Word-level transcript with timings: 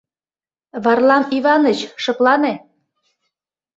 Варлам 0.83 1.23
Иваныч, 1.37 1.79
шыплане. 2.03 2.53